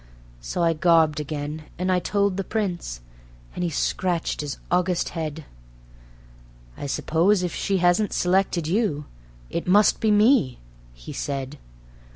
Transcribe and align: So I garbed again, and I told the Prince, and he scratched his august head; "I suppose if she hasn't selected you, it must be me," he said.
So 0.39 0.63
I 0.63 0.73
garbed 0.73 1.19
again, 1.19 1.65
and 1.77 1.91
I 1.91 1.99
told 1.99 2.35
the 2.35 2.43
Prince, 2.43 3.01
and 3.53 3.63
he 3.63 3.69
scratched 3.69 4.41
his 4.41 4.57
august 4.71 5.09
head; 5.09 5.45
"I 6.75 6.87
suppose 6.87 7.43
if 7.43 7.53
she 7.53 7.77
hasn't 7.77 8.11
selected 8.11 8.65
you, 8.67 9.05
it 9.51 9.67
must 9.67 9.99
be 9.99 10.09
me," 10.09 10.57
he 10.95 11.13
said. 11.13 11.59